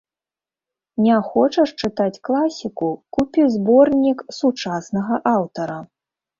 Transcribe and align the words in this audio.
Не 1.07 1.17
хочаш 1.27 1.69
чытаць 1.81 2.21
класіку, 2.31 2.89
купі 3.19 3.47
зборнік 3.59 4.27
сучаснага 4.41 5.23
аўтара. 5.37 5.81